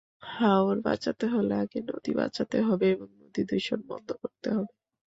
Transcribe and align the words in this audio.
হাওর 0.31 0.77
বাঁচাতে 0.81 1.25
হলে 1.27 1.53
আগে 1.63 1.79
নদী 1.89 2.11
বাঁচাতে 2.19 2.57
হবে 2.67 2.85
এবং 2.95 3.07
নদীদূষণ 3.21 3.79
বন্ধ 3.89 4.09
করতে 4.21 4.47
হবে। 4.55 4.71